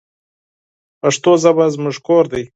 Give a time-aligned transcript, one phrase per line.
[1.01, 2.43] پښتو ژبه زموږ کور دی.